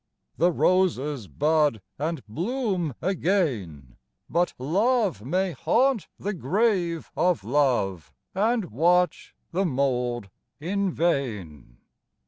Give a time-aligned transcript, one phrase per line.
[0.37, 3.97] The roses bud and bloom, again;
[4.31, 11.77] But Love may haunt the grave of Love, And watch the mould in vain.